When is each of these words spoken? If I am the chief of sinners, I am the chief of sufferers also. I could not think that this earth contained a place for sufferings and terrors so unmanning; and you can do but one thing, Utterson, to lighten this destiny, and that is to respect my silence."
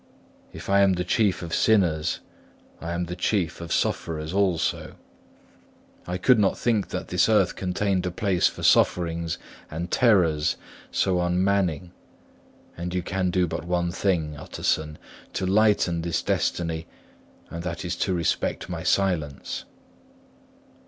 If 0.51 0.67
I 0.67 0.79
am 0.81 0.93
the 0.93 1.03
chief 1.03 1.43
of 1.43 1.53
sinners, 1.53 2.21
I 2.81 2.93
am 2.93 3.03
the 3.05 3.15
chief 3.15 3.61
of 3.61 3.71
sufferers 3.71 4.33
also. 4.33 4.95
I 6.07 6.17
could 6.17 6.39
not 6.39 6.57
think 6.57 6.87
that 6.87 7.09
this 7.09 7.29
earth 7.29 7.55
contained 7.55 8.07
a 8.07 8.11
place 8.11 8.47
for 8.47 8.63
sufferings 8.63 9.37
and 9.69 9.91
terrors 9.91 10.55
so 10.89 11.21
unmanning; 11.21 11.91
and 12.75 12.95
you 12.95 13.03
can 13.03 13.29
do 13.29 13.45
but 13.45 13.63
one 13.65 13.91
thing, 13.91 14.35
Utterson, 14.35 14.97
to 15.33 15.45
lighten 15.45 16.01
this 16.01 16.23
destiny, 16.23 16.87
and 17.51 17.61
that 17.61 17.85
is 17.85 17.95
to 17.97 18.13
respect 18.15 18.69
my 18.69 18.81
silence." 18.81 19.65